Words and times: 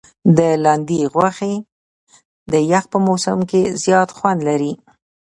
د 0.37 0.39
لاندي 0.63 0.99
غوښي 1.13 1.55
د 2.51 2.53
یخ 2.71 2.83
په 2.93 2.97
موسم 3.07 3.39
کي 3.49 3.61
زیات 3.83 4.09
خوند 4.17 4.39
لري. 4.49 4.73